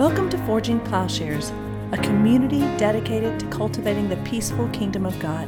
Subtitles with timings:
[0.00, 1.52] Welcome to Forging Plowshares,
[1.92, 5.46] a community dedicated to cultivating the peaceful kingdom of God.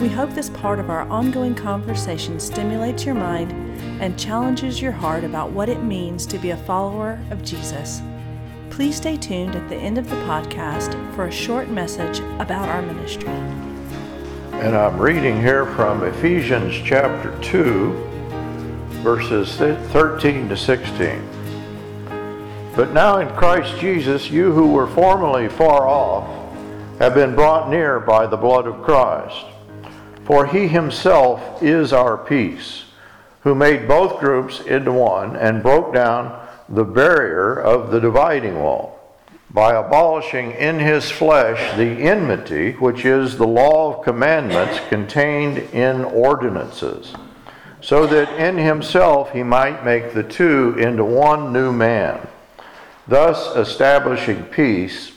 [0.00, 3.52] We hope this part of our ongoing conversation stimulates your mind
[4.00, 8.00] and challenges your heart about what it means to be a follower of Jesus.
[8.70, 12.80] Please stay tuned at the end of the podcast for a short message about our
[12.80, 13.28] ministry.
[14.54, 17.92] And I'm reading here from Ephesians chapter 2,
[19.02, 21.39] verses 13 to 16.
[22.76, 26.28] But now in Christ Jesus, you who were formerly far off
[27.00, 29.44] have been brought near by the blood of Christ.
[30.24, 32.84] For he himself is our peace,
[33.40, 39.00] who made both groups into one and broke down the barrier of the dividing wall
[39.50, 46.04] by abolishing in his flesh the enmity, which is the law of commandments contained in
[46.04, 47.12] ordinances,
[47.80, 52.28] so that in himself he might make the two into one new man
[53.06, 55.12] thus establishing peace,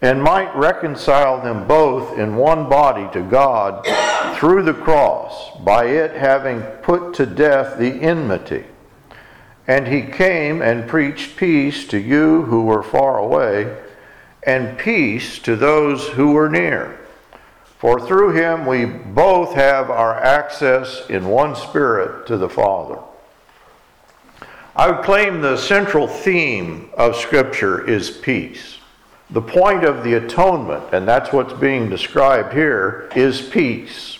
[0.00, 3.86] and might reconcile them both in one body to God
[4.36, 8.64] through the cross, by it having put to death the enmity.
[9.66, 13.74] And he came and preached peace to you who were far away,
[14.42, 16.98] and peace to those who were near.
[17.78, 22.98] For through him we both have our access in one spirit to the Father.
[24.76, 28.78] I would claim the central theme of Scripture is peace.
[29.30, 34.18] The point of the atonement, and that's what's being described here, is peace.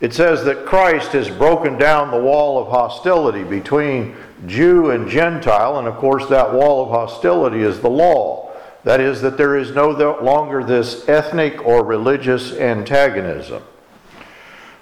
[0.00, 5.78] It says that Christ has broken down the wall of hostility between Jew and Gentile,
[5.78, 8.52] and of course, that wall of hostility is the law.
[8.84, 9.90] That is, that there is no
[10.22, 13.62] longer this ethnic or religious antagonism.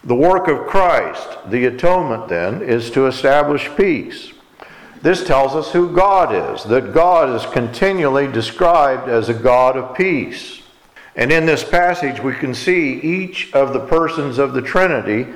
[0.05, 4.35] The work of Christ, the atonement, then, is to establish peace.
[5.03, 9.97] This tells us who God is, that God is continually described as a God of
[9.97, 10.63] peace.
[11.15, 15.27] And in this passage, we can see each of the persons of the Trinity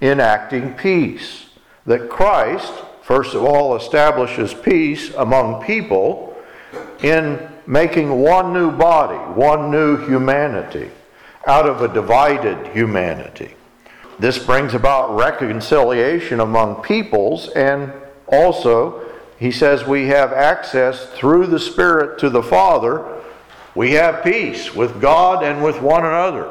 [0.00, 1.46] enacting peace.
[1.86, 2.72] That Christ,
[3.02, 6.36] first of all, establishes peace among people
[7.02, 10.90] in making one new body, one new humanity,
[11.46, 13.54] out of a divided humanity.
[14.18, 17.92] This brings about reconciliation among peoples and
[18.26, 19.11] also
[19.42, 23.20] he says we have access through the Spirit to the Father.
[23.74, 26.48] We have peace with God and with one another.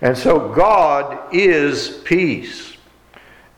[0.00, 2.76] And so God is peace.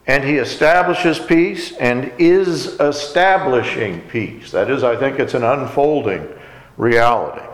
[0.07, 4.51] And He establishes peace and is establishing peace.
[4.51, 6.29] That is, I think it's an unfolding
[6.77, 7.47] reality.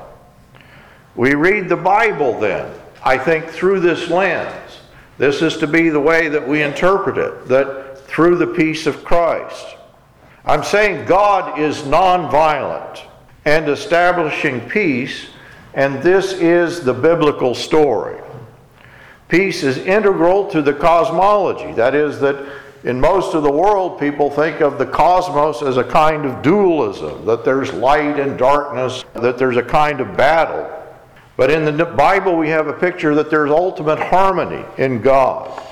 [1.14, 2.74] We read the Bible then,
[3.04, 4.80] I think, through this lens.
[5.18, 9.04] This is to be the way that we interpret it, that through the peace of
[9.04, 9.76] Christ.
[10.46, 13.00] I'm saying God is nonviolent
[13.46, 15.28] and establishing peace,
[15.72, 18.20] and this is the biblical story.
[19.28, 21.72] Peace is integral to the cosmology.
[21.72, 22.46] That is, that
[22.84, 27.24] in most of the world, people think of the cosmos as a kind of dualism,
[27.24, 30.70] that there's light and darkness, that there's a kind of battle.
[31.38, 35.62] But in the Bible, we have a picture that there's ultimate harmony in God.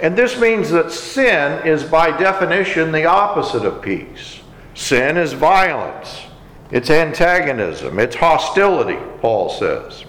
[0.00, 4.40] And this means that sin is by definition the opposite of peace.
[4.74, 6.26] Sin is violence,
[6.70, 10.04] it's antagonism, it's hostility, Paul says.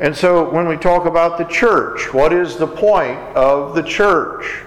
[0.00, 4.62] And so when we talk about the church, what is the point of the church?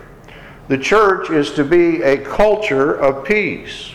[0.70, 3.92] The church is to be a culture of peace.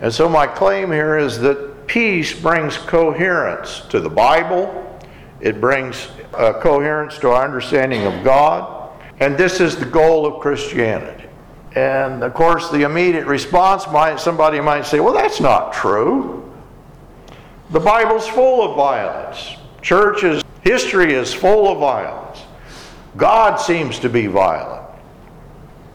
[0.00, 5.00] And so my claim here is that peace brings coherence to the Bible,
[5.40, 8.81] it brings uh, coherence to our understanding of God.
[9.22, 11.28] And this is the goal of Christianity.
[11.76, 16.52] And of course, the immediate response might somebody might say, well, that's not true.
[17.70, 19.54] The Bible's full of violence.
[19.80, 22.40] Church's history is full of violence.
[23.16, 24.82] God seems to be violent.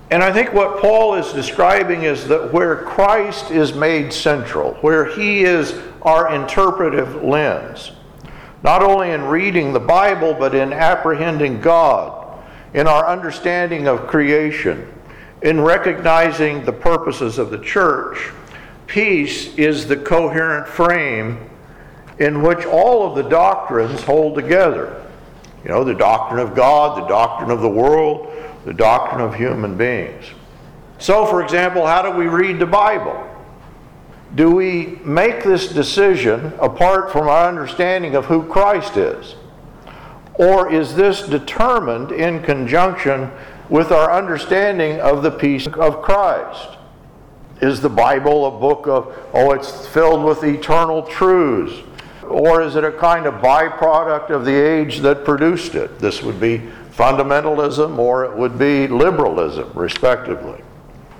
[0.09, 5.03] And I think what Paul is describing is that where Christ is made central, where
[5.03, 7.91] he is our interpretive lens,
[8.63, 12.23] not only in reading the Bible, but in apprehending God,
[12.73, 14.91] in our understanding of creation,
[15.41, 18.31] in recognizing the purposes of the church,
[18.87, 21.49] peace is the coherent frame
[22.19, 25.05] in which all of the doctrines hold together.
[25.63, 28.33] You know, the doctrine of God, the doctrine of the world,
[28.65, 30.25] the doctrine of human beings.
[30.99, 33.23] So, for example, how do we read the Bible?
[34.35, 39.35] Do we make this decision apart from our understanding of who Christ is?
[40.37, 43.31] Or is this determined in conjunction
[43.69, 46.77] with our understanding of the peace of Christ?
[47.59, 51.83] Is the Bible a book of, oh, it's filled with eternal truths?
[52.23, 55.97] Or is it a kind of byproduct of the age that produced it?
[55.97, 56.61] This would be
[56.91, 60.61] fundamentalism or it would be liberalism, respectively.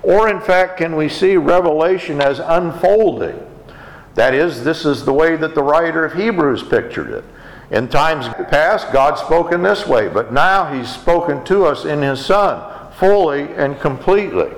[0.02, 3.44] Or, in fact, can we see Revelation as unfolding?
[4.14, 7.24] That is, this is the way that the writer of Hebrews pictured it.
[7.70, 12.00] In times past, God spoke in this way, but now He's spoken to us in
[12.00, 14.50] His Son, fully and completely.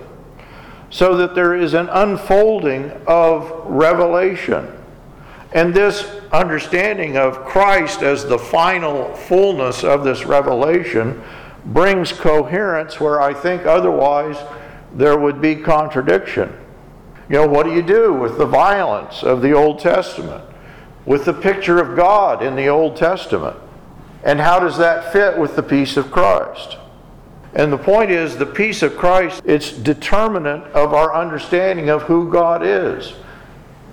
[0.91, 4.77] So that there is an unfolding of revelation.
[5.53, 11.23] And this understanding of Christ as the final fullness of this revelation
[11.67, 14.37] brings coherence where I think otherwise
[14.95, 16.57] there would be contradiction.
[17.29, 20.45] You know, what do you do with the violence of the Old Testament?
[21.07, 23.57] With the picture of God in the Old Testament?
[24.23, 26.77] And how does that fit with the peace of Christ?
[27.55, 32.31] And the point is, the peace of Christ, it's determinant of our understanding of who
[32.31, 33.15] God is.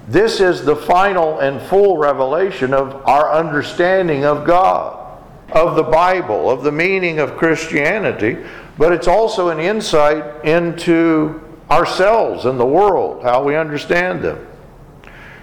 [0.07, 5.19] This is the final and full revelation of our understanding of God,
[5.51, 8.37] of the Bible, of the meaning of Christianity,
[8.77, 14.45] but it's also an insight into ourselves and the world, how we understand them.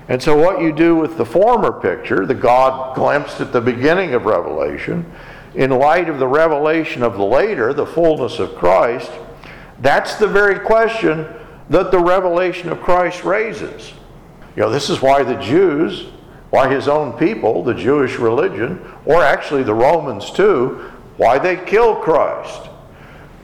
[0.08, 4.12] And so, what you do with the former picture, the God glimpsed at the beginning
[4.14, 5.10] of Revelation,
[5.54, 9.10] in light of the revelation of the later, the fullness of Christ,
[9.80, 11.26] that's the very question
[11.70, 13.92] that the revelation of Christ raises.
[14.56, 16.08] You know, this is why the Jews,
[16.50, 21.96] why his own people, the Jewish religion, or actually the Romans too, why they kill
[21.96, 22.68] Christ.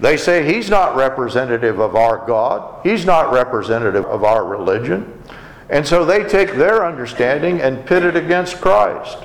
[0.00, 5.22] They say he's not representative of our God, he's not representative of our religion.
[5.70, 9.18] And so they take their understanding and pit it against Christ.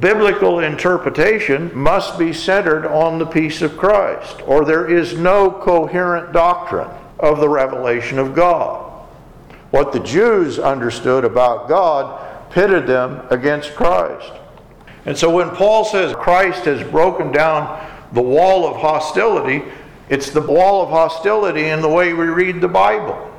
[0.00, 6.32] Biblical interpretation must be centered on the peace of Christ, or there is no coherent
[6.32, 6.88] doctrine
[7.18, 8.90] of the revelation of God.
[9.70, 14.32] What the Jews understood about God pitted them against Christ.
[15.04, 19.62] And so when Paul says Christ has broken down the wall of hostility,
[20.08, 23.31] it's the wall of hostility in the way we read the Bible.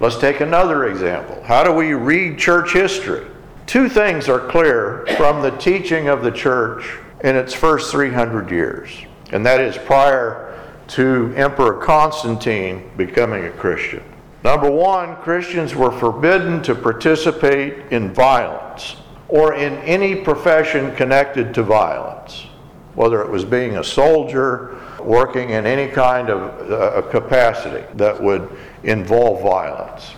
[0.00, 1.42] Let's take another example.
[1.44, 3.26] How do we read church history?
[3.66, 8.88] Two things are clear from the teaching of the church in its first 300 years,
[9.30, 10.58] and that is prior
[10.88, 14.02] to Emperor Constantine becoming a Christian.
[14.42, 18.96] Number one, Christians were forbidden to participate in violence
[19.28, 22.46] or in any profession connected to violence,
[22.94, 28.48] whether it was being a soldier, working in any kind of uh, capacity that would
[28.82, 30.12] involve violence.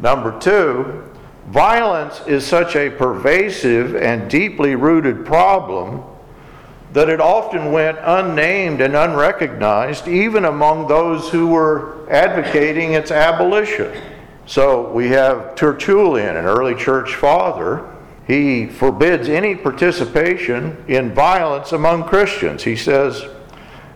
[0.00, 1.04] Number two,
[1.48, 6.02] violence is such a pervasive and deeply rooted problem
[6.92, 13.92] that it often went unnamed and unrecognized, even among those who were advocating its abolition.
[14.46, 17.94] So we have Tertullian, an early church father.
[18.26, 22.62] He forbids any participation in violence among Christians.
[22.62, 23.26] He says,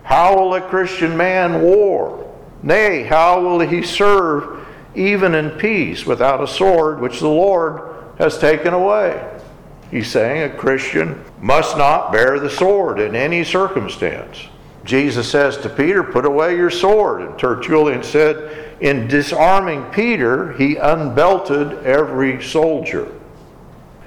[0.03, 2.31] how will a Christian man war?
[2.61, 4.65] Nay, how will he serve
[4.95, 9.29] even in peace without a sword which the Lord has taken away?
[9.91, 14.47] He's saying a Christian must not bear the sword in any circumstance.
[14.85, 17.21] Jesus says to Peter, Put away your sword.
[17.21, 23.07] And Tertullian said, In disarming Peter, he unbelted every soldier.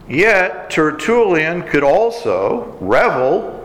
[0.08, 3.55] Yet, Tertullian could also revel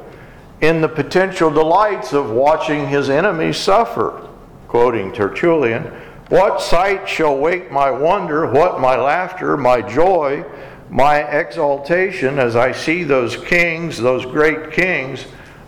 [0.62, 4.28] in the potential delights of watching his enemies suffer.
[4.68, 5.84] Quoting Tertullian,
[6.30, 10.46] What sight shall wake my wonder, what my laughter, my joy,
[10.90, 15.26] my exaltation as I see those kings, those great kings,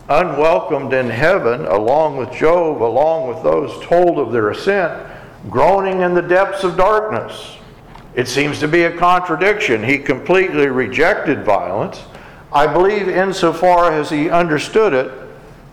[0.09, 5.07] unwelcomed in heaven, along with Jove, along with those told of their ascent,
[5.49, 7.57] groaning in the depths of darkness.
[8.15, 9.83] It seems to be a contradiction.
[9.83, 12.03] He completely rejected violence
[12.53, 15.11] I believe insofar as he understood it,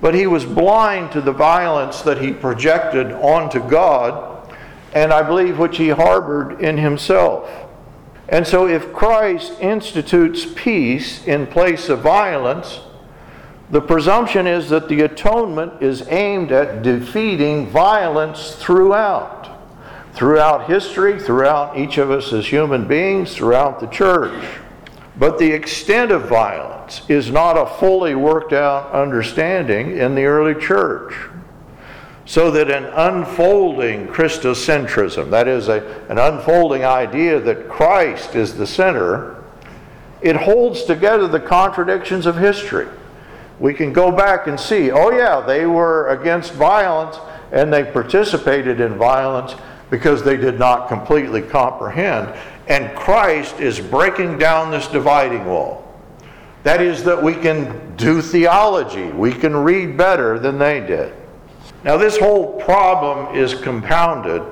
[0.01, 4.51] but he was blind to the violence that he projected onto God,
[4.95, 7.51] and I believe which he harbored in himself.
[8.31, 12.81] And so, if Christ institutes peace in place of violence,
[13.71, 19.49] the presumption is that the atonement is aimed at defeating violence throughout.
[20.15, 24.33] Throughout history, throughout each of us as human beings, throughout the church.
[25.21, 30.59] But the extent of violence is not a fully worked out understanding in the early
[30.59, 31.15] church.
[32.25, 38.67] So that an unfolding Christocentrism, that is, a, an unfolding idea that Christ is the
[38.67, 39.45] center,
[40.23, 42.89] it holds together the contradictions of history.
[43.59, 47.19] We can go back and see, oh, yeah, they were against violence
[47.53, 49.55] and they participated in violence,
[49.91, 52.33] because they did not completely comprehend.
[52.71, 55.93] And Christ is breaking down this dividing wall.
[56.63, 61.13] That is, that we can do theology, we can read better than they did.
[61.83, 64.43] Now, this whole problem is compounded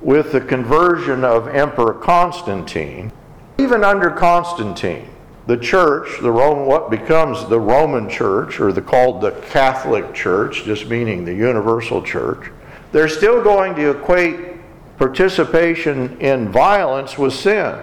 [0.00, 3.10] with the conversion of Emperor Constantine.
[3.58, 5.08] Even under Constantine,
[5.48, 10.62] the church, the Roman, what becomes the Roman church, or the called the Catholic Church,
[10.62, 12.52] just meaning the universal church,
[12.92, 14.53] they're still going to equate
[14.96, 17.78] participation in violence was sin.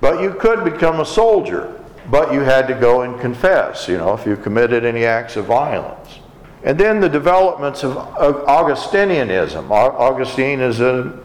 [0.00, 4.12] But you could become a soldier, but you had to go and confess, you know,
[4.12, 6.20] if you committed any acts of violence.
[6.62, 9.70] And then the developments of, Augustinianism.
[9.70, 11.18] Augustine is a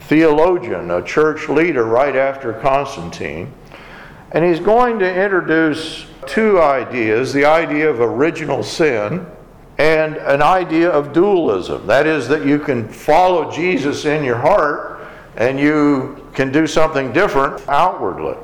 [0.00, 3.52] theologian, a church leader right after Constantine.
[4.32, 9.26] And he's going to introduce two ideas the idea of original sin
[9.80, 11.86] and an idea of dualism.
[11.86, 17.14] That is, that you can follow Jesus in your heart and you can do something
[17.14, 18.36] different outwardly.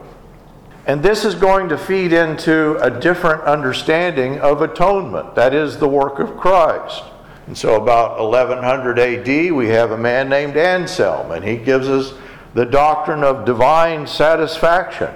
[0.87, 5.35] And this is going to feed into a different understanding of atonement.
[5.35, 7.03] That is the work of Christ.
[7.49, 12.15] And so, about 1100 AD, we have a man named Anselm, and he gives us
[12.55, 15.11] the doctrine of divine satisfaction.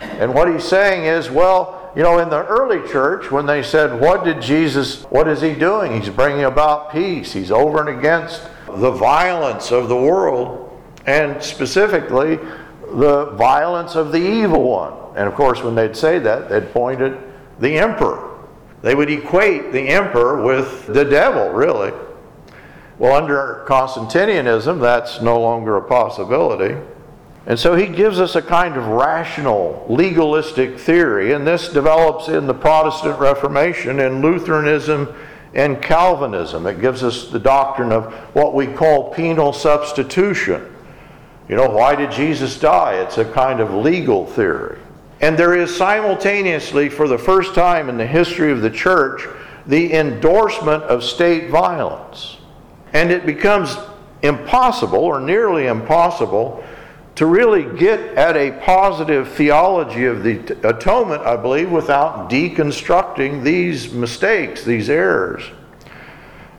[0.00, 4.00] And what he's saying is, well, you know, in the early church, when they said,
[4.00, 6.00] What did Jesus, what is he doing?
[6.00, 7.32] He's bringing about peace.
[7.32, 12.36] He's over and against the violence of the world, and specifically
[12.92, 14.94] the violence of the evil one.
[15.16, 17.18] And of course, when they'd say that, they'd point at
[17.60, 18.38] the emperor.
[18.82, 21.92] They would equate the emperor with the devil, really.
[22.98, 26.76] Well, under Constantinianism, that's no longer a possibility.
[27.46, 32.46] And so he gives us a kind of rational, legalistic theory, and this develops in
[32.46, 35.12] the Protestant Reformation, in Lutheranism
[35.54, 36.66] and Calvinism.
[36.66, 40.76] It gives us the doctrine of what we call penal substitution.
[41.48, 42.94] You know, why did Jesus die?
[43.00, 44.78] It's a kind of legal theory.
[45.20, 49.26] And there is simultaneously, for the first time in the history of the church,
[49.66, 52.36] the endorsement of state violence.
[52.92, 53.76] And it becomes
[54.22, 56.64] impossible, or nearly impossible,
[57.20, 63.92] to really get at a positive theology of the atonement, I believe, without deconstructing these
[63.92, 65.42] mistakes, these errors.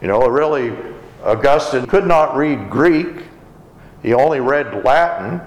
[0.04, 0.78] You know, really,
[1.24, 3.24] Augustine could not read Greek,
[4.04, 5.42] he only read Latin.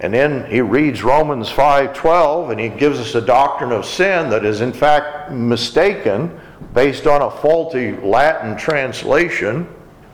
[0.00, 4.44] And then he reads Romans 5:12 and he gives us a doctrine of sin that
[4.44, 6.38] is in fact mistaken
[6.74, 9.66] based on a faulty Latin translation.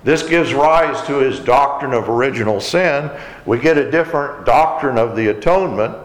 [0.04, 3.10] This gives rise to his doctrine of original sin.
[3.46, 5.96] We get a different doctrine of the atonement,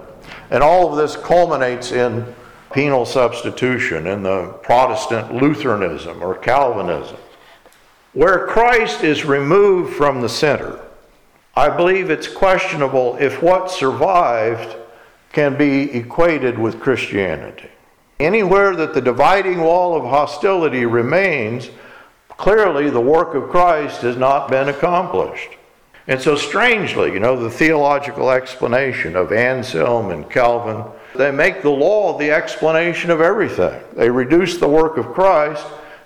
[0.49, 2.25] and all of this culminates in
[2.71, 7.17] penal substitution in the Protestant Lutheranism or Calvinism.
[8.13, 10.79] Where Christ is removed from the center,
[11.55, 14.77] I believe it's questionable if what survived
[15.33, 17.69] can be equated with Christianity.
[18.19, 21.69] Anywhere that the dividing wall of hostility remains,
[22.39, 25.49] clearly the work of Christ has not been accomplished.
[26.07, 30.83] And so, strangely, you know, the theological explanation of Anselm and Calvin,
[31.15, 33.79] they make the law the explanation of everything.
[33.93, 35.63] They reduce the work of Christ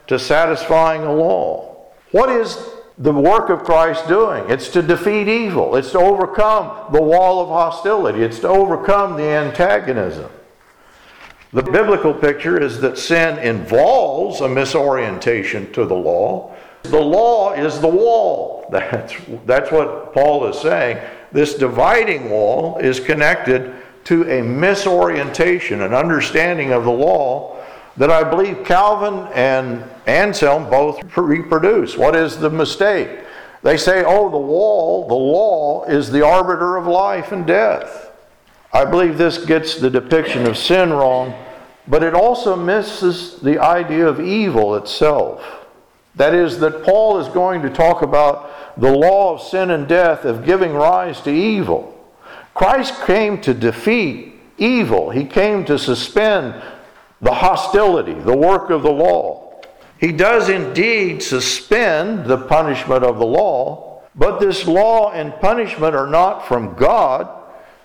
[0.08, 1.86] to satisfying a law.
[2.12, 2.58] What is
[2.98, 4.50] the work of Christ doing?
[4.50, 9.24] It's to defeat evil, it's to overcome the wall of hostility, it's to overcome the
[9.24, 10.30] antagonism.
[11.54, 16.56] The biblical picture is that sin involves a misorientation to the law.
[16.82, 18.66] The law is the wall.
[18.72, 19.14] That's,
[19.46, 20.98] that's what Paul is saying.
[21.32, 23.72] This dividing wall is connected
[24.06, 27.64] to a misorientation, an understanding of the law
[27.98, 31.98] that I believe Calvin and Anselm both reproduce.
[31.98, 33.10] What is the mistake?
[33.62, 38.12] They say, oh, the wall, the law is the arbiter of life and death.
[38.74, 41.34] I believe this gets the depiction of sin wrong,
[41.88, 45.44] but it also misses the idea of evil itself.
[46.16, 50.26] That is, that Paul is going to talk about the law of sin and death
[50.26, 51.90] of giving rise to evil.
[52.54, 56.62] Christ came to defeat evil, He came to suspend
[57.22, 59.62] the hostility, the work of the law.
[60.00, 66.08] He does indeed suspend the punishment of the law, but this law and punishment are
[66.08, 67.28] not from God.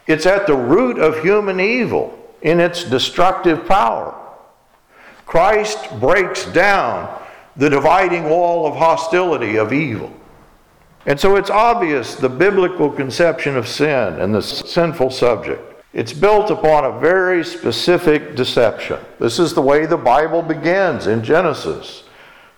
[0.06, 4.14] It's at the root of human evil in its destructive power.
[5.26, 7.23] Christ breaks down
[7.57, 10.12] the dividing wall of hostility of evil.
[11.07, 16.50] And so it's obvious the biblical conception of sin and the sinful subject it's built
[16.50, 18.99] upon a very specific deception.
[19.18, 22.04] This is the way the Bible begins in Genesis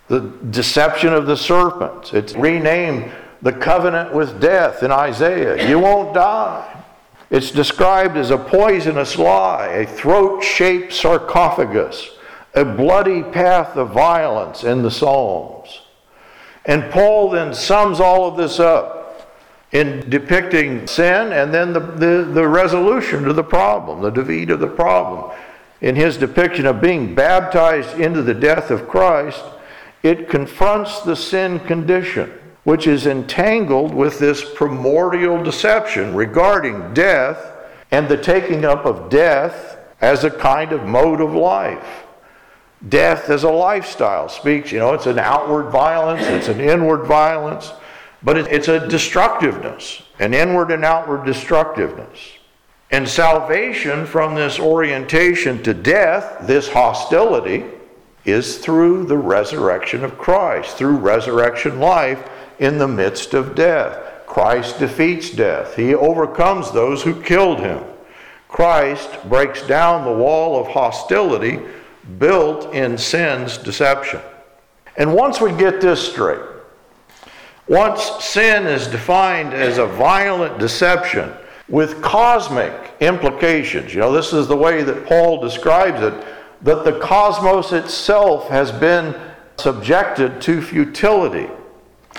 [0.07, 0.19] the
[0.49, 2.13] deception of the serpent.
[2.13, 3.11] It's renamed
[3.41, 5.69] the covenant with death in Isaiah.
[5.69, 6.83] You won't die.
[7.31, 12.09] It's described as a poisonous lie, a throat shaped sarcophagus,
[12.53, 15.79] a bloody path of violence in the Psalms.
[16.65, 19.31] And Paul then sums all of this up
[19.71, 24.59] in depicting sin and then the, the, the resolution to the problem, the defeat of
[24.59, 25.31] the problem.
[25.79, 29.41] In his depiction of being baptized into the death of Christ,
[30.03, 37.53] it confronts the sin condition which is entangled with this primordial deception regarding death
[37.89, 42.05] and the taking up of death as a kind of mode of life.
[42.87, 47.73] Death as a lifestyle speaks, you know, it's an outward violence, it's an inward violence,
[48.23, 52.19] but it's a destructiveness, an inward and outward destructiveness.
[52.91, 57.65] And salvation from this orientation to death, this hostility,
[58.25, 62.27] is through the resurrection of Christ, through resurrection life
[62.61, 63.97] in the midst of death.
[64.25, 67.83] Christ defeats death, he overcomes those who killed him.
[68.47, 71.59] Christ breaks down the wall of hostility
[72.17, 74.21] built in sin's deception.
[74.97, 76.41] And once we get this straight,
[77.67, 81.31] once sin is defined as a violent deception
[81.67, 86.13] with cosmic implications, you know, this is the way that Paul describes it,
[86.61, 89.15] that the cosmos itself has been
[89.57, 91.49] subjected to futility.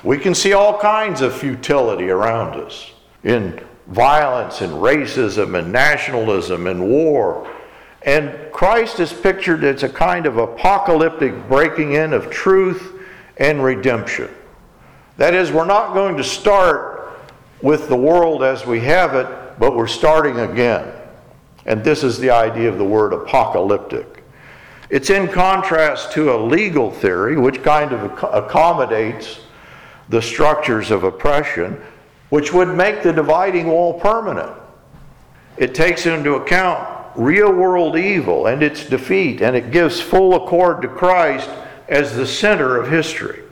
[0.05, 2.93] We can see all kinds of futility around us
[3.25, 7.49] in violence and racism and nationalism and war.
[8.03, 13.01] And Christ is pictured as a kind of apocalyptic breaking in of truth
[13.37, 14.29] and redemption.
[15.19, 17.21] That is, we're not going to start
[17.61, 19.27] with the world as we have it,
[19.59, 20.93] but we're starting again.
[21.65, 24.25] And this is the idea of the word apocalyptic.
[24.91, 29.41] It's in contrast to a legal theory, which kind of accommodates
[30.09, 31.81] the structures of oppression,
[32.31, 34.53] which would make the dividing wall permanent.
[35.57, 40.83] It takes into account real world evil and its defeat, and it gives full accord
[40.83, 41.51] to Christ
[41.89, 43.43] as the center of history.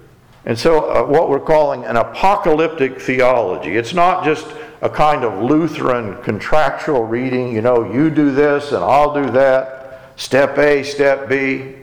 [0.47, 4.47] And so, uh, what we're calling an apocalyptic theology, it's not just
[4.81, 10.13] a kind of Lutheran contractual reading, you know, you do this and I'll do that,
[10.17, 11.75] step A, step B,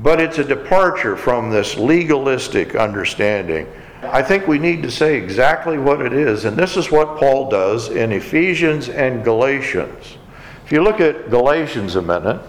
[0.00, 3.68] but it's a departure from this legalistic understanding
[4.02, 7.48] I think we need to say exactly what it is, and this is what Paul
[7.48, 10.18] does in Ephesians and Galatians.
[10.64, 12.42] If you look at Galatians a minute,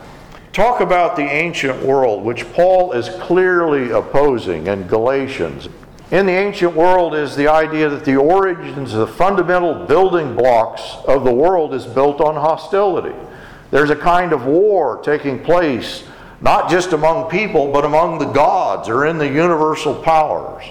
[0.52, 5.70] talk about the ancient world, which Paul is clearly opposing in Galatians.
[6.10, 11.24] In the ancient world is the idea that the origins, the fundamental building blocks of
[11.24, 13.16] the world is built on hostility.
[13.70, 16.04] There's a kind of war taking place,
[16.42, 20.64] not just among people, but among the gods or in the universal powers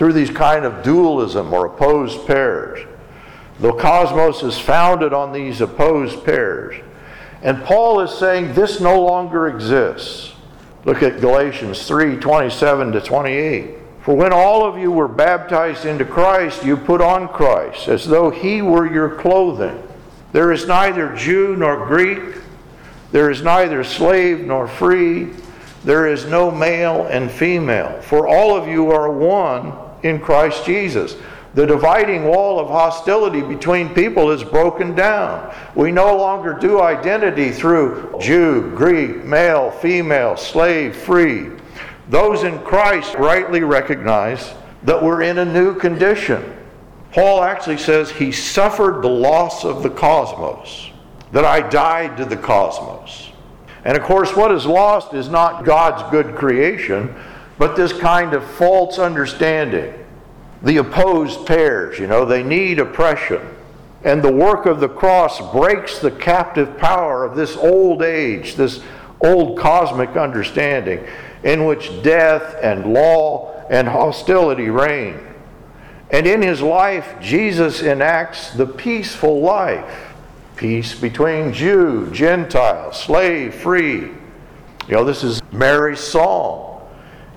[0.00, 2.86] through these kind of dualism or opposed pairs.
[3.58, 6.82] The cosmos is founded on these opposed pairs.
[7.42, 10.32] And Paul is saying this no longer exists.
[10.86, 13.74] Look at Galatians 3 27 to 28.
[14.00, 18.30] For when all of you were baptized into Christ, you put on Christ, as though
[18.30, 19.86] he were your clothing.
[20.32, 22.36] There is neither Jew nor Greek,
[23.12, 25.28] there is neither slave nor free,
[25.84, 31.16] there is no male and female, for all of you are one in Christ Jesus.
[31.54, 35.52] The dividing wall of hostility between people is broken down.
[35.74, 41.50] We no longer do identity through Jew, Greek, male, female, slave, free.
[42.08, 46.56] Those in Christ rightly recognize that we're in a new condition.
[47.12, 50.90] Paul actually says he suffered the loss of the cosmos,
[51.32, 53.30] that I died to the cosmos.
[53.84, 57.14] And of course, what is lost is not God's good creation,
[57.60, 59.92] but this kind of false understanding.
[60.62, 63.46] The opposed pairs, you know, they need oppression.
[64.02, 68.82] And the work of the cross breaks the captive power of this old age, this
[69.20, 71.06] old cosmic understanding
[71.44, 75.20] in which death and law and hostility reign.
[76.10, 80.14] And in his life, Jesus enacts the peaceful life
[80.56, 83.98] peace between Jew, Gentile, slave, free.
[83.98, 86.69] You know, this is Mary's song.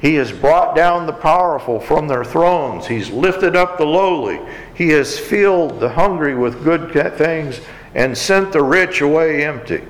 [0.04, 2.86] He has brought down the powerful from their thrones.
[2.86, 4.38] He's lifted up the lowly.
[4.76, 7.62] He has filled the hungry with good things
[7.96, 9.82] and sent the rich away empty.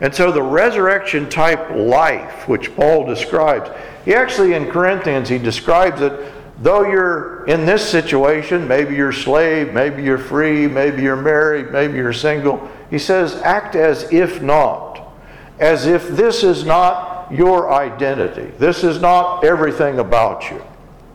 [0.00, 3.68] And so the resurrection type life, which Paul describes,
[4.06, 9.74] he actually in Corinthians, he describes it though you're in this situation, maybe you're slave,
[9.74, 12.70] maybe you're free, maybe you're married, maybe you're single.
[12.88, 15.12] He says, act as if not,
[15.58, 18.52] as if this is not your identity.
[18.58, 20.62] This is not everything about you.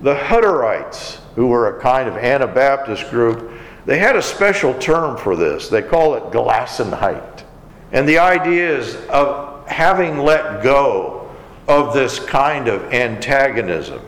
[0.01, 3.51] The Hutterites who were a kind of Anabaptist group,
[3.85, 5.69] they had a special term for this.
[5.69, 7.43] They call it Gelassenheit.
[7.91, 11.29] And the idea is of having let go
[11.67, 14.01] of this kind of antagonism.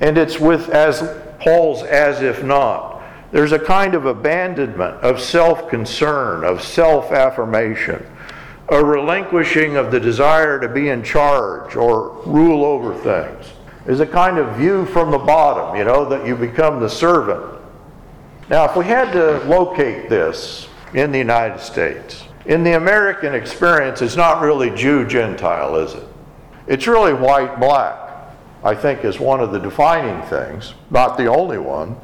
[0.00, 1.02] And it's with as
[1.40, 3.02] Paul's as if not.
[3.32, 8.04] There's a kind of abandonment of self concern, of self affirmation,
[8.70, 13.52] a relinquishing of the desire to be in charge or rule over things.
[13.86, 17.58] is a kind of view from the bottom, you know, that you become the servant.
[18.48, 24.02] Now, if we had to locate this in the United States, in the American experience,
[24.02, 26.04] it's not really Jew Gentile, is it?
[26.68, 27.96] It's really white black,
[28.62, 31.96] I think, is one of the defining things, not the only one,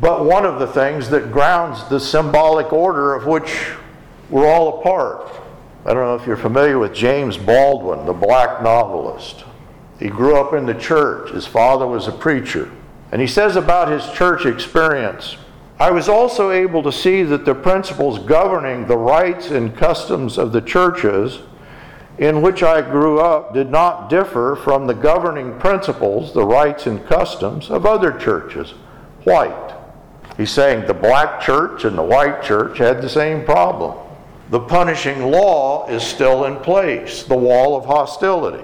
[0.00, 3.72] but one of the things that grounds the symbolic order of which
[4.30, 5.41] we're all a part.
[5.84, 9.44] I don't know if you're familiar with James Baldwin, the black novelist.
[9.98, 11.30] He grew up in the church.
[11.30, 12.70] His father was a preacher.
[13.10, 15.36] And he says about his church experience
[15.82, 20.52] I was also able to see that the principles governing the rites and customs of
[20.52, 21.40] the churches
[22.18, 27.04] in which I grew up did not differ from the governing principles, the rites and
[27.06, 28.74] customs of other churches,
[29.24, 29.74] white.
[30.36, 33.98] He's saying the black church and the white church had the same problem.
[34.52, 38.62] The punishing law is still in place, the wall of hostility.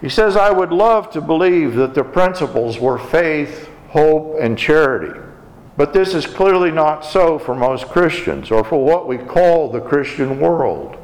[0.00, 5.18] He says, I would love to believe that the principles were faith, hope, and charity.
[5.76, 9.80] But this is clearly not so for most Christians, or for what we call the
[9.80, 10.96] Christian world.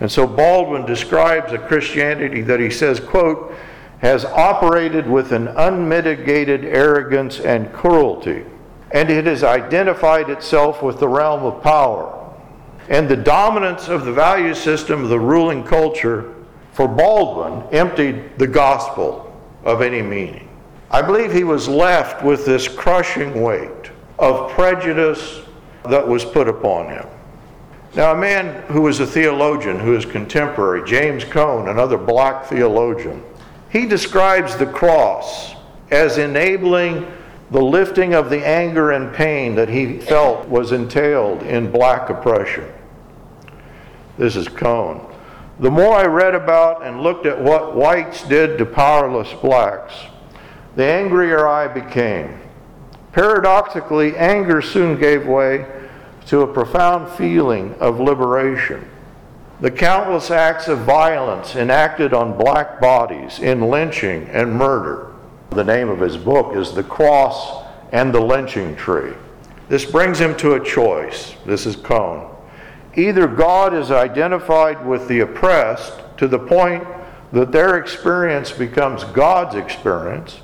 [0.00, 3.54] And so Baldwin describes a Christianity that he says, quote,
[4.00, 8.46] has operated with an unmitigated arrogance and cruelty,
[8.90, 12.16] and it has identified itself with the realm of power.
[12.90, 16.34] And the dominance of the value system of the ruling culture,
[16.72, 19.32] for Baldwin, emptied the gospel
[19.64, 20.48] of any meaning.
[20.90, 25.40] I believe he was left with this crushing weight of prejudice
[25.84, 27.06] that was put upon him.
[27.94, 33.22] Now, a man who was a theologian, who is contemporary, James Cone, another black theologian,
[33.70, 35.54] he describes the cross
[35.92, 37.06] as enabling
[37.52, 42.64] the lifting of the anger and pain that he felt was entailed in black oppression.
[44.20, 45.00] This is Cone.
[45.60, 49.94] The more I read about and looked at what whites did to powerless blacks,
[50.76, 52.38] the angrier I became.
[53.12, 55.64] Paradoxically, anger soon gave way
[56.26, 58.86] to a profound feeling of liberation.
[59.62, 65.14] The countless acts of violence enacted on black bodies in lynching and murder.
[65.48, 69.14] The name of his book is The Cross and the Lynching Tree.
[69.70, 71.34] This brings him to a choice.
[71.46, 72.29] This is Cone.
[72.96, 76.86] Either God is identified with the oppressed to the point
[77.32, 80.40] that their experience becomes God's experience,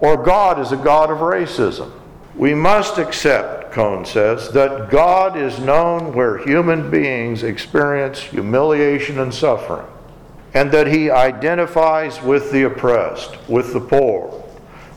[0.00, 1.92] or God is a God of racism.
[2.34, 9.32] We must accept, Cone says, that God is known where human beings experience humiliation and
[9.32, 9.86] suffering,
[10.52, 14.44] and that He identifies with the oppressed, with the poor,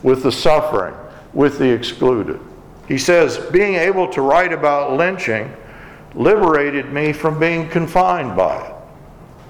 [0.02, 0.94] with the suffering,
[1.32, 2.40] with the excluded.
[2.88, 5.54] He says, being able to write about lynching
[6.14, 8.74] liberated me from being confined by it.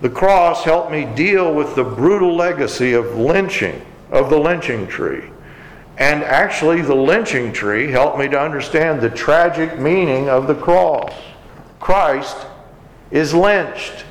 [0.00, 5.30] The cross helped me deal with the brutal legacy of lynching, of the lynching tree
[5.98, 11.12] and actually, the lynching tree helped me to understand the tragic meaning of the cross.
[11.80, 12.46] Christ
[13.10, 14.04] is lynched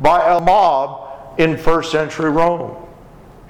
[0.00, 2.82] by a mob in first century Rome.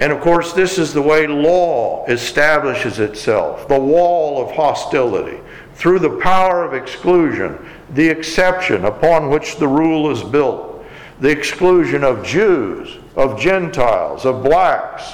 [0.00, 5.38] And of course, this is the way law establishes itself the wall of hostility.
[5.74, 10.84] Through the power of exclusion, the exception upon which the rule is built,
[11.20, 15.12] the exclusion of Jews, of Gentiles, of blacks,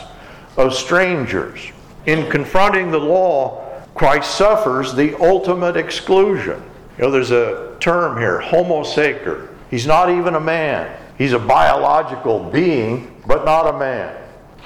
[0.56, 1.60] of strangers.
[2.06, 6.62] In confronting the law, Christ suffers the ultimate exclusion.
[6.98, 9.54] You know, there's a term here, homo sacer.
[9.70, 10.96] He's not even a man.
[11.16, 14.16] He's a biological being, but not a man.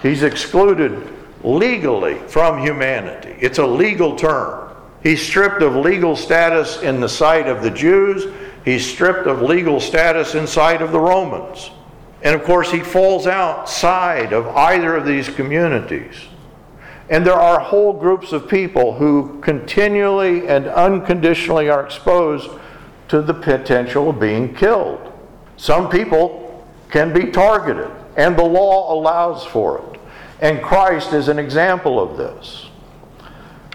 [0.02, 3.36] He's excluded legally from humanity.
[3.40, 4.67] It's a legal term.
[5.08, 8.26] He's stripped of legal status in the sight of the Jews.
[8.62, 11.70] He's stripped of legal status in sight of the Romans.
[12.20, 16.14] And of course, he falls outside of either of these communities.
[17.08, 22.50] And there are whole groups of people who continually and unconditionally are exposed
[23.08, 25.10] to the potential of being killed.
[25.56, 30.00] Some people can be targeted, and the law allows for it.
[30.42, 32.67] And Christ is an example of this.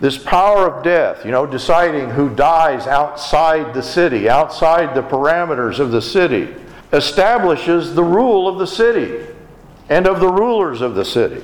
[0.04, 5.80] This power of death, you know, deciding who dies outside the city, outside the parameters
[5.80, 6.54] of the city,
[6.92, 9.26] establishes the rule of the city
[9.88, 11.42] and of the rulers of the city.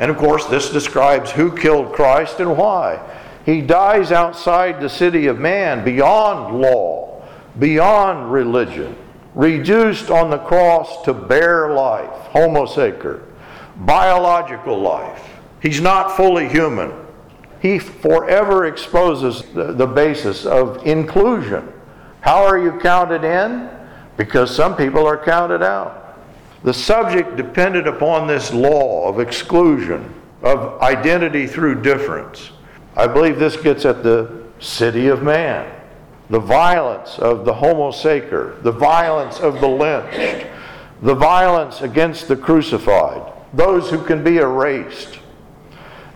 [0.00, 2.98] And of course, this describes who killed Christ and why.
[3.46, 7.22] He dies outside the city of man, beyond law,
[7.60, 8.96] beyond religion,
[9.36, 13.22] reduced on the cross to bare life, homo sacer,
[13.76, 15.24] biological life.
[15.62, 16.99] He's not fully human.
[17.60, 21.72] He forever exposes the, the basis of inclusion.
[22.20, 23.70] How are you counted in?
[24.16, 26.18] Because some people are counted out.
[26.64, 32.50] The subject depended upon this law of exclusion, of identity through difference.
[32.96, 35.70] I believe this gets at the city of man,
[36.28, 40.46] the violence of the homo sacer, the violence of the lynched,
[41.02, 45.19] the violence against the crucified, those who can be erased.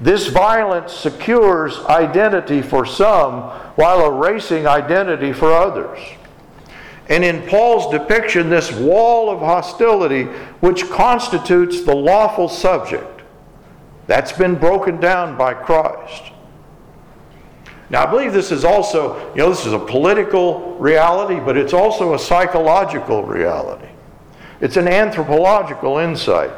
[0.00, 3.42] This violence secures identity for some
[3.76, 5.98] while erasing identity for others.
[7.08, 10.24] And in Paul's depiction, this wall of hostility,
[10.60, 13.22] which constitutes the lawful subject,
[14.06, 16.32] that's been broken down by Christ.
[17.90, 21.74] Now, I believe this is also, you know, this is a political reality, but it's
[21.74, 23.88] also a psychological reality.
[24.60, 26.50] It's an anthropological insight.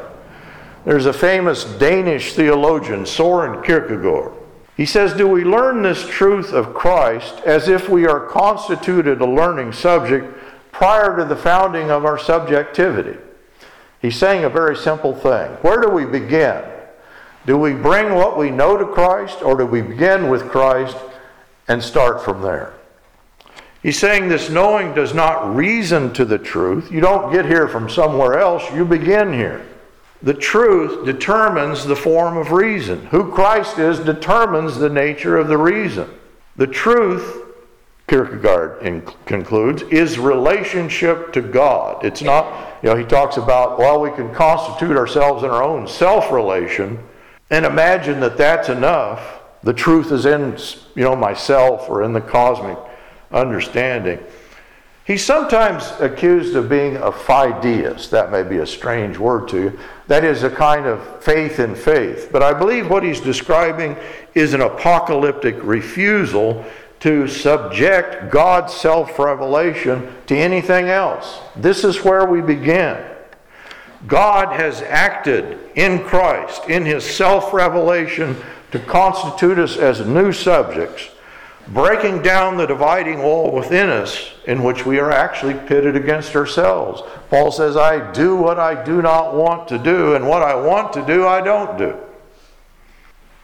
[0.87, 4.31] There's a famous Danish theologian, Soren Kierkegaard.
[4.77, 9.25] He says, Do we learn this truth of Christ as if we are constituted a
[9.25, 10.33] learning subject
[10.71, 13.19] prior to the founding of our subjectivity?
[14.01, 15.51] He's saying a very simple thing.
[15.61, 16.63] Where do we begin?
[17.45, 20.95] Do we bring what we know to Christ, or do we begin with Christ
[21.67, 22.75] and start from there?
[23.83, 26.89] He's saying this knowing does not reason to the truth.
[26.89, 29.65] You don't get here from somewhere else, you begin here.
[30.21, 33.05] The truth determines the form of reason.
[33.07, 36.09] Who Christ is determines the nature of the reason.
[36.55, 37.43] The truth,
[38.07, 42.03] Kierkegaard in, concludes, is relationship to God.
[42.03, 45.87] It's not, you know, he talks about, well, we can constitute ourselves in our own
[45.87, 46.99] self relation
[47.49, 49.39] and imagine that that's enough.
[49.63, 50.57] The truth is in,
[50.95, 52.77] you know, myself or in the cosmic
[53.31, 54.19] understanding.
[55.07, 58.09] He's sometimes accused of being a fideist.
[58.09, 59.79] That may be a strange word to you.
[60.07, 62.27] That is a kind of faith in faith.
[62.29, 63.95] But I believe what he's describing
[64.35, 66.65] is an apocalyptic refusal
[66.99, 71.39] to subject God's self revelation to anything else.
[71.55, 73.01] This is where we begin.
[74.07, 78.35] God has acted in Christ, in his self revelation,
[78.71, 81.11] to constitute us as new subjects
[81.73, 87.01] breaking down the dividing wall within us in which we are actually pitted against ourselves.
[87.29, 90.93] Paul says, I do what I do not want to do, and what I want
[90.93, 91.97] to do, I don't do.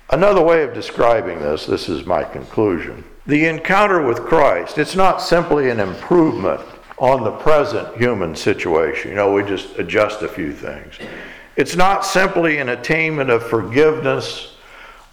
[0.09, 3.03] Another way of describing this, this is my conclusion.
[3.25, 6.61] The encounter with Christ, it's not simply an improvement
[6.97, 9.11] on the present human situation.
[9.11, 10.95] You know, we just adjust a few things.
[11.55, 14.55] It's not simply an attainment of forgiveness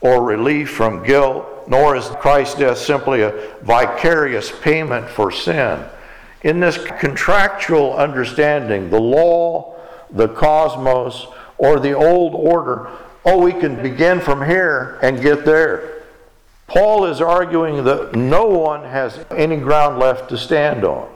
[0.00, 5.82] or relief from guilt nor is Christ's death simply a vicarious payment for sin.
[6.42, 9.76] In this contractual understanding, the law,
[10.10, 11.28] the cosmos,
[11.58, 12.90] or the old order,
[13.24, 16.02] oh, we can begin from here and get there.
[16.66, 21.08] Paul is arguing that no one has any ground left to stand on.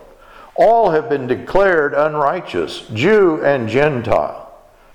[0.55, 4.53] All have been declared unrighteous, Jew and Gentile.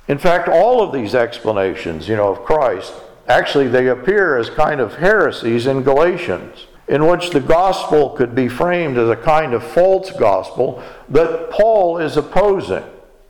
[0.07, 2.93] In fact, all of these explanations, you know, of Christ
[3.29, 8.47] Actually, they appear as kind of heresies in Galatians, in which the gospel could be
[8.47, 12.83] framed as a kind of false gospel that Paul is opposing.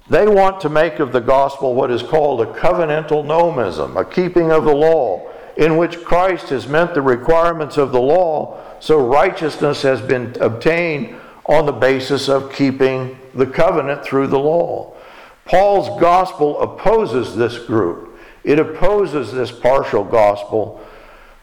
[0.09, 4.51] They want to make of the gospel what is called a covenantal nomism, a keeping
[4.51, 9.81] of the law, in which Christ has met the requirements of the law, so righteousness
[9.81, 14.95] has been obtained on the basis of keeping the covenant through the law.
[15.43, 18.08] Paul's gospel opposes this group.
[18.49, 20.81] It opposes this partial gospel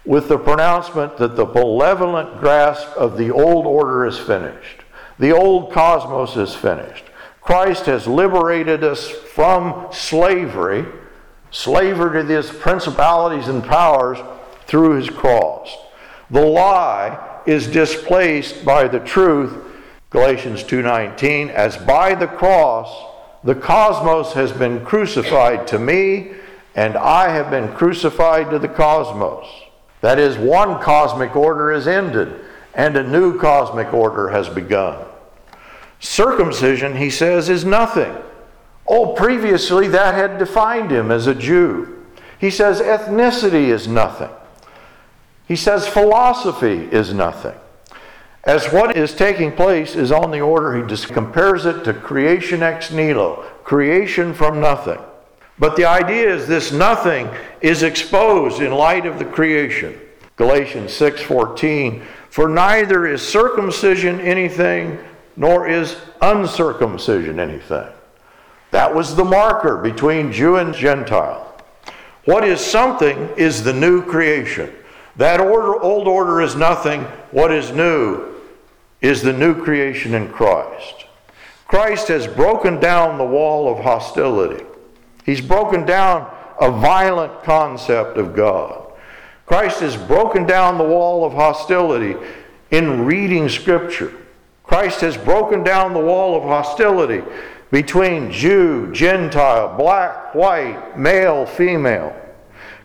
[0.05, 4.83] with the pronouncement that the malevolent grasp of the old order is finished.
[5.21, 7.05] The old cosmos is finished.
[7.41, 10.85] Christ has liberated us from slavery,
[11.53, 14.19] slavery to these principalities and powers
[14.67, 15.77] through his cross.
[16.33, 19.55] The lie is displaced by the truth,
[20.11, 22.93] Galatians 2:19, as by the cross
[23.45, 26.33] the cosmos has been crucified to me
[26.77, 29.47] and I have been crucified to the cosmos.
[30.03, 35.03] That is, one cosmic order is ended, and a new cosmic order has begun.
[36.01, 38.15] Circumcision, he says, is nothing.
[38.87, 42.05] Oh, previously that had defined him as a Jew.
[42.39, 44.31] He says ethnicity is nothing.
[45.49, 47.55] He says philosophy is nothing.
[48.45, 52.63] As what is taking place is on the order, he just compares it to creation
[52.63, 55.01] ex nihilo, creation from nothing.
[55.59, 57.29] But the idea is this nothing
[57.61, 59.99] is exposed in light of the creation.
[60.37, 64.99] Galatians 6:14, "For neither is circumcision anything,
[65.37, 67.87] nor is uncircumcision anything."
[68.71, 71.47] That was the marker between Jew and Gentile.
[72.27, 74.71] What is something is the new creation.
[75.17, 77.07] That order, old order is nothing.
[77.31, 78.21] What is new
[79.01, 81.07] is the new creation in Christ.
[81.69, 84.63] Christ has broken down the wall of hostility.
[85.27, 88.85] He's broken down a violent concept of God.
[89.45, 92.17] Christ has broken down the wall of hostility
[92.71, 94.13] in reading Scripture.
[94.63, 97.23] Christ has broken down the wall of hostility
[97.71, 102.15] between Jew, Gentile, black, white, male, female.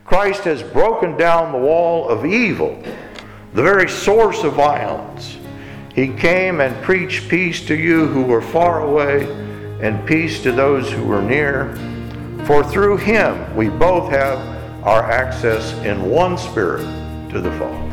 [0.03, 2.81] Christ has broken down the wall of evil,
[3.53, 5.37] the very source of violence.
[5.93, 9.23] He came and preached peace to you who were far away
[9.81, 11.75] and peace to those who were near.
[12.51, 14.37] For through him we both have
[14.83, 16.81] our access in one spirit
[17.29, 17.89] to the Father.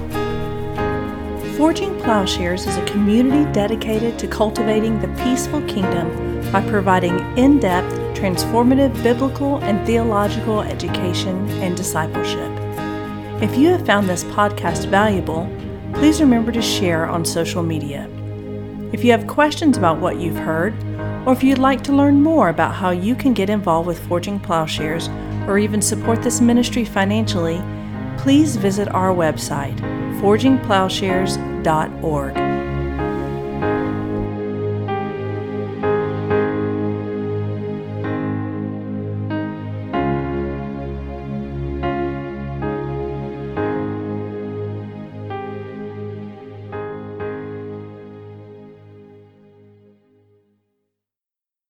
[1.56, 7.94] Forging Plowshares is a community dedicated to cultivating the peaceful kingdom by providing in depth,
[8.18, 12.50] transformative biblical and theological education and discipleship.
[13.40, 15.48] If you have found this podcast valuable,
[15.94, 18.08] please remember to share on social media.
[18.92, 20.74] If you have questions about what you've heard,
[21.28, 24.40] or if you'd like to learn more about how you can get involved with Forging
[24.40, 25.08] Plowshares
[25.46, 27.62] or even support this ministry financially,
[28.16, 29.78] please visit our website,
[30.22, 32.47] forgingplowshares.org.